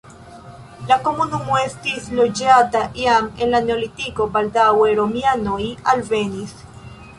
[0.91, 5.63] La komunumo estis loĝata jam en la neolitiko, baldaŭe romianoj
[5.95, 6.61] alvenis.